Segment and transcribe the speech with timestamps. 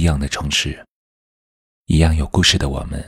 [0.00, 0.82] 一样的城市，
[1.84, 3.06] 一样有故事的我们。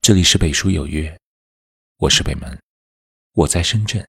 [0.00, 1.12] 这里是北书有约，
[1.96, 2.56] 我是北门，
[3.32, 4.06] 我在深圳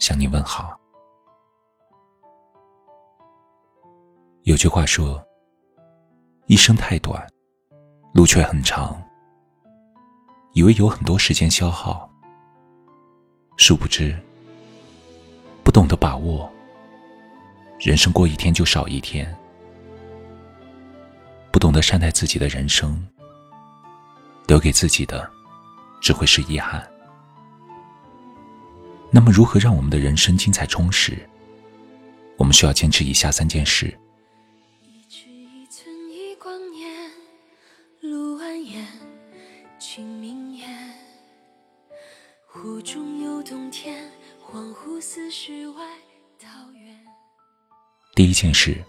[0.00, 0.78] 向你问好。
[4.42, 5.26] 有句话说
[6.44, 7.26] ：“一生太短，
[8.12, 9.02] 路却很长。”
[10.52, 12.06] 以为有很多时间消耗，
[13.56, 14.14] 殊不知，
[15.64, 16.52] 不懂得把握，
[17.80, 19.34] 人生过一天就少一天。
[21.52, 23.06] 不懂得善待自己的人生，
[24.46, 25.30] 留给自己的
[26.00, 26.90] 只会是遗憾。
[29.10, 31.28] 那么，如何让我们的人生精彩充实？
[32.38, 33.96] 我们需要坚持以下三件事。
[48.14, 48.82] 第一件事，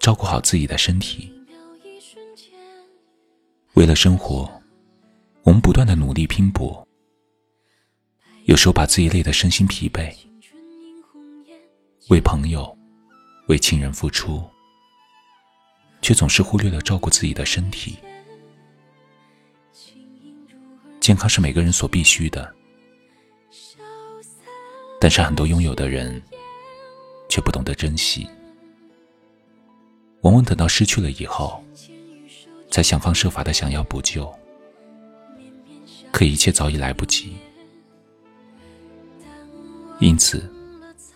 [0.00, 1.32] 照顾好自己的身体。
[3.74, 4.48] 为了生活，
[5.42, 6.86] 我们不断的努力拼搏，
[8.44, 10.14] 有时候把自己累得身心疲惫，
[12.08, 12.78] 为朋友、
[13.48, 14.40] 为亲人付出，
[16.00, 17.98] 却总是忽略了照顾自己的身体。
[21.00, 22.54] 健康是每个人所必须的，
[25.00, 26.22] 但是很多拥有的人
[27.28, 28.24] 却不懂得珍惜，
[30.22, 31.60] 往往等到失去了以后。
[32.74, 34.28] 才想方设法的想要补救，
[36.10, 37.36] 可一切早已来不及。
[40.00, 40.52] 因此，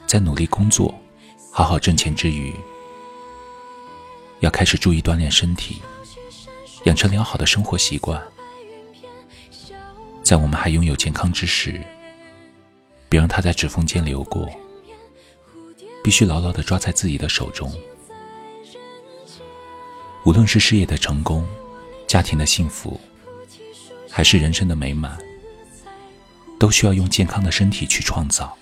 [0.06, 0.94] 在努力工作、
[1.50, 2.54] 好好挣钱之余，
[4.38, 5.82] 要开始注意锻炼身体，
[6.84, 8.22] 养成良好的生活习惯。
[10.22, 11.82] 在我们还拥有健康之时，
[13.08, 14.48] 别让它在指缝间流过，
[16.04, 17.68] 必须牢牢的抓在自己的手中。
[20.28, 21.42] 无论是事业的成功、
[22.06, 23.00] 家庭的幸福，
[24.10, 25.16] 还是人生的美满，
[26.60, 28.54] 都需要用健康的身体去创造。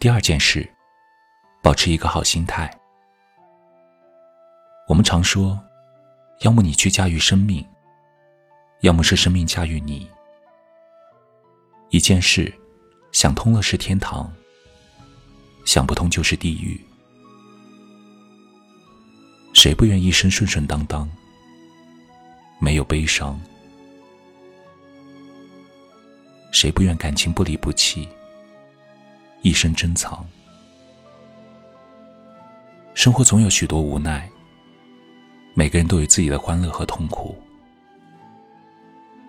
[0.00, 0.68] 第二件事，
[1.62, 2.68] 保持一个好心态。
[4.88, 5.56] 我们常说，
[6.40, 7.64] 要么你去驾驭生命。
[8.84, 10.06] 要么是生命驾驭你。
[11.88, 12.52] 一件事，
[13.12, 14.30] 想通了是天堂，
[15.64, 16.78] 想不通就是地狱。
[19.54, 21.10] 谁不愿一生顺顺当当，
[22.60, 23.40] 没有悲伤？
[26.52, 28.06] 谁不愿感情不离不弃，
[29.40, 30.22] 一生珍藏？
[32.92, 34.28] 生活总有许多无奈，
[35.54, 37.34] 每个人都有自己的欢乐和痛苦。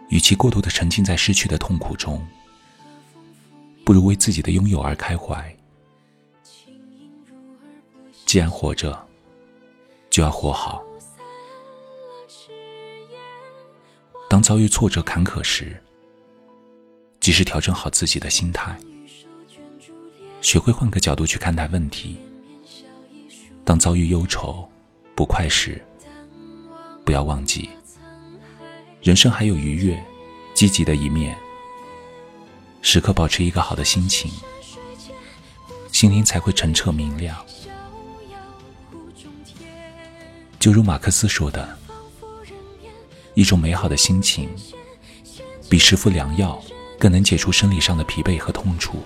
[0.09, 2.25] 与其过度的沉浸在失去的痛苦中，
[3.83, 5.55] 不如为自己的拥有而开怀。
[8.25, 9.07] 既然活着，
[10.09, 10.83] 就要活好。
[14.29, 15.81] 当遭遇挫折坎坷时，
[17.19, 18.77] 及时调整好自己的心态，
[20.41, 22.17] 学会换个角度去看待问题。
[23.63, 24.67] 当遭遇忧愁、
[25.15, 25.83] 不快时，
[27.03, 27.69] 不要忘记。
[29.05, 30.03] 人生还有愉悦、
[30.55, 31.37] 积极的一面，
[32.81, 34.31] 时刻保持一个好的心情，
[35.91, 37.37] 心灵才会澄澈明亮。
[40.59, 41.77] 就如马克思说的
[43.35, 44.49] ：“一种美好的心情，
[45.69, 46.59] 比食服良药
[46.97, 49.03] 更能解除生理上的疲惫和痛楚。”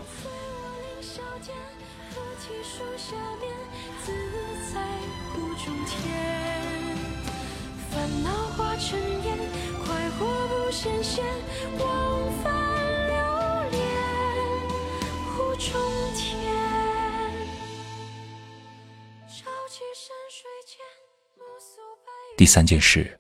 [22.36, 23.16] 第三件事，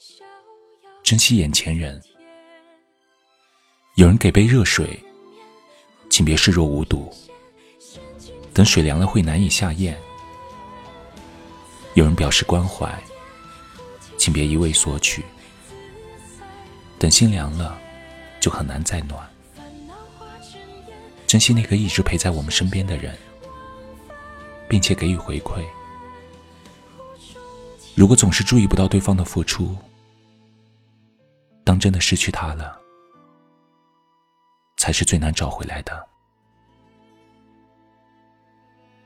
[1.04, 2.02] 珍惜眼前人。
[3.96, 5.00] 有人给杯热水，
[6.10, 7.08] 请别视若无睹；
[8.52, 9.96] 等水凉了会难以下咽。
[11.94, 12.92] 有人表示关怀，
[14.18, 15.22] 请别一味索取；
[16.98, 17.80] 等心凉了，
[18.40, 19.30] 就很难再暖。
[21.28, 23.16] 珍惜那个一直陪在我们身边的人，
[24.68, 25.64] 并且给予回馈。
[28.00, 29.76] 如果总是注意不到对方的付出，
[31.66, 32.80] 当真的失去他了，
[34.78, 36.08] 才是最难找回来的。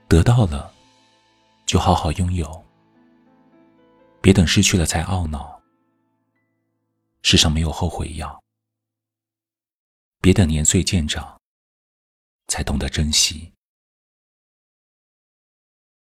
[0.07, 0.71] 得到了，
[1.65, 2.63] 就好好拥有，
[4.21, 5.59] 别等失去了才懊恼。
[7.23, 8.43] 世上没有后悔药，
[10.21, 11.41] 别等年岁渐长，
[12.45, 13.53] 才懂得珍惜。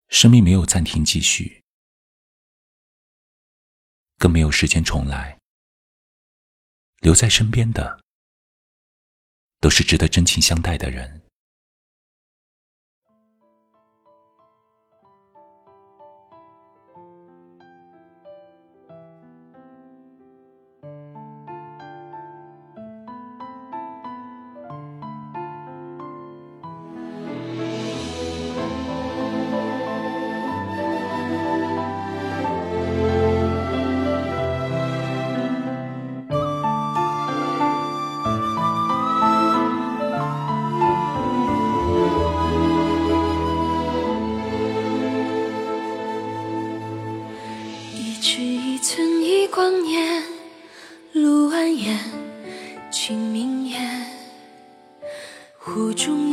[0.07, 1.58] 生命没有暂停继续，
[4.19, 5.39] 更没有时间重来。
[6.99, 8.01] 留在身边的，
[9.59, 11.18] 都是值得真情相待的人。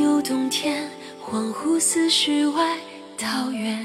[0.01, 0.91] 有冬天，
[1.25, 2.77] 恍惚似世外
[3.17, 3.85] 桃源。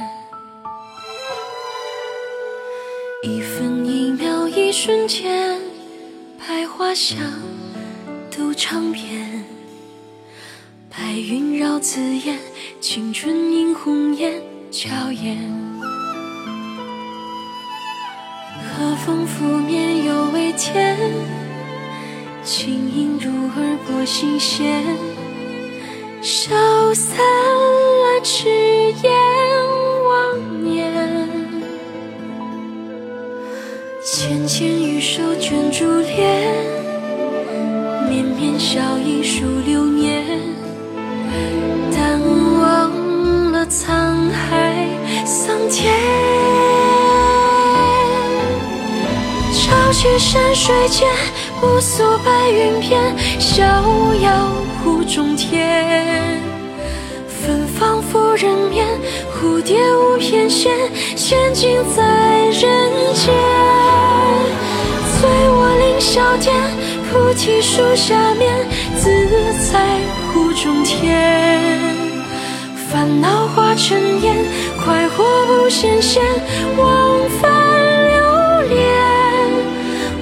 [3.23, 5.61] 一分一秒一瞬间，
[6.37, 7.17] 百花香
[8.35, 9.45] 都尝遍。
[10.89, 12.37] 白云绕紫烟，
[12.81, 15.37] 青春映红颜，娇艳。
[18.59, 20.97] 和风拂面犹未甜，
[22.43, 24.83] 轻盈入耳拨心弦，
[26.21, 26.53] 消
[26.93, 28.47] 散了痴
[29.01, 29.11] 言
[30.05, 31.27] 妄言。
[34.03, 36.53] 纤纤玉手卷珠帘，
[38.07, 40.23] 绵绵笑意数流年，
[41.91, 42.21] 淡
[42.59, 44.87] 忘了沧海
[45.25, 45.91] 桑田。
[49.93, 51.07] 青山水间，
[51.59, 53.61] 不诉白云边，逍
[54.21, 54.49] 遥
[55.01, 56.39] 湖中天。
[57.27, 58.85] 芬芳拂人面，
[59.33, 60.69] 蝴蝶舞翩跹，
[61.15, 62.03] 仙境在
[62.49, 62.61] 人
[63.15, 63.33] 间。
[65.17, 66.53] 醉卧凌霄殿，
[67.09, 69.09] 菩提树下面，自
[69.71, 69.79] 在
[70.31, 71.79] 湖中天。
[72.91, 74.35] 烦恼化尘烟，
[74.85, 76.21] 快活不显现，
[76.77, 77.51] 往返
[78.07, 78.77] 流连。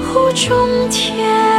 [0.07, 1.58] 湖中天。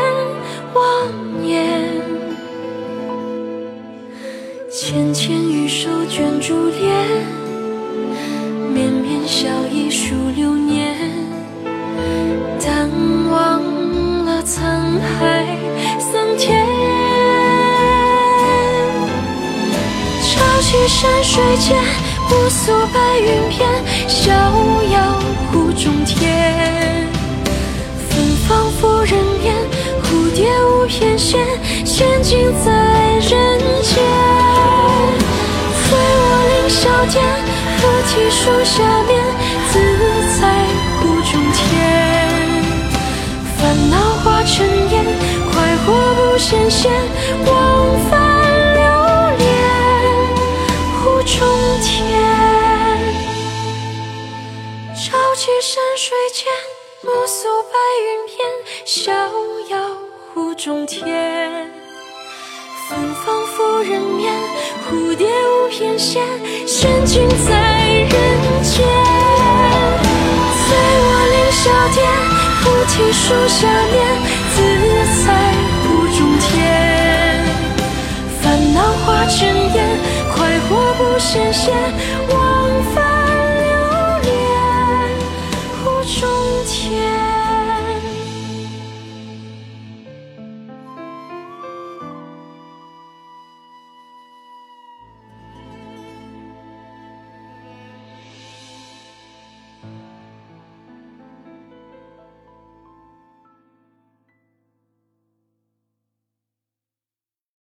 [0.73, 2.01] 妄言。
[4.69, 7.07] 纤纤玉手卷珠帘，
[8.73, 10.95] 绵绵笑意数流年，
[12.59, 12.89] 淡
[13.29, 13.61] 忘
[14.25, 14.61] 了沧
[15.19, 15.45] 海
[15.99, 16.65] 桑田。
[20.23, 21.77] 潮起山水间，
[22.29, 23.69] 不诉白云边，
[24.07, 24.31] 逍
[24.91, 25.19] 遥
[25.51, 27.07] 湖中天。
[28.09, 29.53] 芬芳拂人面，
[30.87, 31.37] 翩跹，
[31.85, 32.71] 仙境在
[33.29, 33.93] 人间。
[35.83, 37.15] 醉卧凌霄殿
[37.77, 39.09] 菩提树下面，
[39.69, 39.73] 自
[40.39, 40.41] 在
[40.99, 41.59] 湖中天。
[43.57, 43.59] 烦
[43.89, 44.55] 恼化尘
[44.91, 44.93] 烟，
[45.51, 45.53] 快
[45.85, 46.91] 活不显现，
[47.45, 47.49] 往
[48.09, 48.11] 返
[48.75, 48.81] 流
[49.37, 49.41] 连
[50.97, 51.33] 湖中
[51.81, 51.89] 天。
[54.95, 56.39] 潮起山水间，
[57.01, 57.73] 暮宿白
[58.03, 58.39] 云边，
[58.85, 59.11] 逍
[59.69, 59.73] 遥
[60.33, 61.05] 湖中天。
[62.89, 64.33] 芬芳拂人面，
[64.89, 66.19] 蝴蝶舞翩跹，
[66.65, 67.53] 仙境在
[67.87, 68.09] 人
[68.63, 68.87] 间。
[70.67, 70.71] 醉
[71.03, 71.99] 卧凌霄殿，
[72.63, 73.99] 菩提树下面，